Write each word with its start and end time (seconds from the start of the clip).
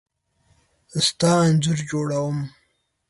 ستا 1.05 1.31
انځور 1.47 1.79
جوړوم. 1.89 2.37